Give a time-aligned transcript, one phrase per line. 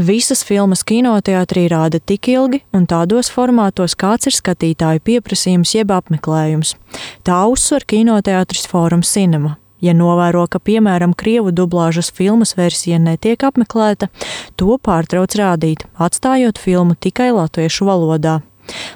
[0.00, 6.70] Visas filmas kinoteātrī rāda tik ilgi un tādos formātos, kāds ir skatītāju pieprasījums jeb apmeklējums.
[7.26, 9.58] Tā uzsver kinoteātris Fórums Cinema.
[9.84, 14.08] Ja novēro, ka, piemēram, krievu dublāžas filmas versija netiek apmeklēta,
[14.56, 18.38] to pārtrauc rādīt, atstājot filmu tikai latviešu valodā.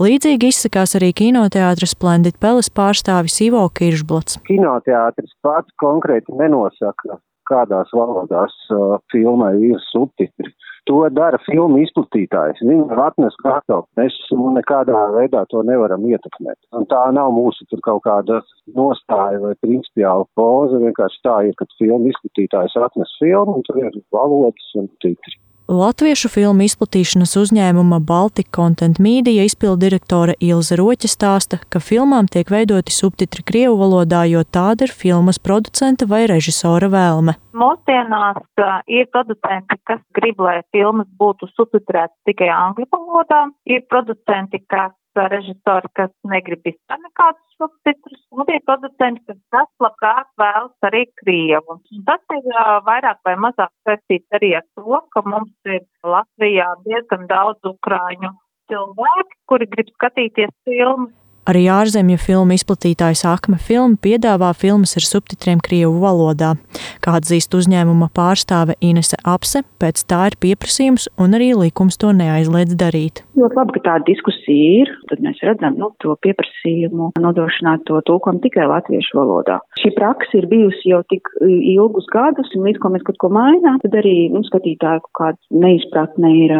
[0.00, 4.40] Līdzīgi izsakās arī kinoteātris Splendid Peles pārstāvis Ivo Kiršblats.
[4.48, 7.20] Kinoteātris pats konkrēti nenosaka,
[7.50, 10.55] kādās valodās uh, filmai ir subtitri.
[10.86, 12.60] To dara filmu izplatītājs.
[12.62, 13.88] Viņi var atnest kārtot.
[13.98, 14.14] Mēs
[14.54, 16.58] nekādā veidā to nevaram ietekmēt.
[16.78, 18.38] Un tā nav mūsu tur kaut kāda
[18.78, 20.78] nostāja vai principiāla poza.
[20.84, 25.34] Vienkārši tā ir, kad filmu izplatītājs atnes filmu un tur ir valodas un titri.
[25.66, 32.94] Latviešu filmu izplatīšanas uzņēmuma Baltic Content Media izpildirektore Ilze Roķa stāsta, ka filmām tiek veidoti
[32.94, 37.34] subtitri Krievu valodā, jo tāda ir filmas producenta vai režisora vēlme.
[37.58, 38.38] Mūsdienās
[38.86, 44.94] ir producenti, kas grib, lai filmas būtu subtitrētas tikai angļu valodā, ir producenti, kas
[45.34, 51.78] režisori, kas negrib vispār nekādus subtitrus, un ir producenti, kas tas labprāt vēlas arī Krievu.
[52.08, 52.48] Tas ir
[52.88, 58.32] vairāk vai mazāk saistīts arī ar to, ka mums ir Latvijā diezgan daudz ukrāņu
[58.70, 61.14] cilvēki, kuri grib skatīties filmas
[61.46, 66.56] Arī ārzemju filmu izplatītājs Akme Film piedāvā filmas ar subtitriem Krievu valodā.
[67.04, 72.74] Kā atzīst uzņēmuma pārstāve Inese Apse, pēc tā ir pieprasījums un arī likums to neaizliedz
[72.74, 73.22] darīt.
[73.38, 78.42] Ļoti labi, ka tāda diskusija ir, tad mēs redzam nu, to pieprasījumu nodrošināt to tulkojumu
[78.44, 79.58] tikai latviešu valodā.
[79.80, 83.80] Šī praksa ir bijusi jau tik ilgus gadus, un līdz ko mēs kaut ko mainām,
[83.82, 86.54] tad arī nu, skatītāju kāda neizpratne ir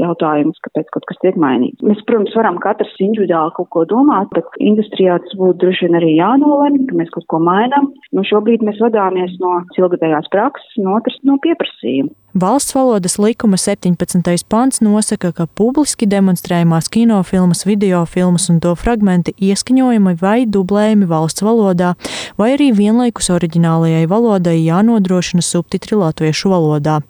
[0.00, 1.82] jautājums, kāpēc kaut kas tiek mainīts.
[1.86, 6.14] Mēs, protams, varam katrs individuāli kaut ko domāt, bet industrijā tas būtu droši vien arī
[6.16, 7.92] jānolemj, ka mēs kaut ko mainām.
[8.12, 12.12] Nu, šobrīd mēs vadāmies no ilgadējās prakses, un otrs no pieprasījuma.
[12.34, 14.48] Valsts valodas likuma 17.
[14.48, 21.90] pants nosaka, ka publiski demonstrējumās kinofilmas, videofilmas un to fragmenti ieskaņojumi vai dublējumi valsts valodā,
[22.40, 27.02] vai arī vienlaikus oriģinālajai valodai jānodrošina subtitri latviešu valodā.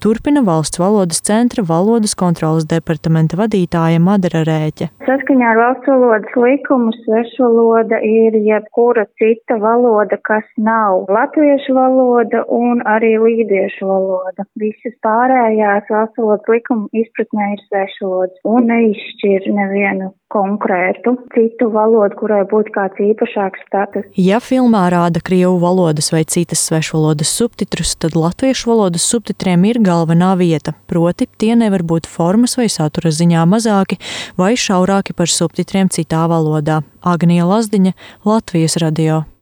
[0.00, 4.88] Turpina valsts valodas centra valodas kontrolas departamenta vadītāja Madara Rēķe.
[5.04, 12.80] Saskaņā ar valsts valodas likumu svešvaloda ir jebkura cita valoda, kas nav latviešu valoda un
[12.88, 21.70] arī līdiešu valoda visas pārējās valsts likuma izpratnē ir svešvalodas un neizšķir nevienu konkrētu citu
[21.74, 24.06] valodu, kurai būtu kāds īpašāks status.
[24.14, 30.36] Ja filmā rāda krievu valodas vai citas svešvalodas subtitrus, tad latviešu valodas subtitriem ir galvenā
[30.38, 33.98] vieta, proti tie nevar būt formas vai satura ziņā mazāki
[34.38, 36.80] vai šaurāki par subtitriem citā valodā.
[37.02, 37.96] Agnija Lazdiņa,
[38.28, 39.24] Latvijas radio.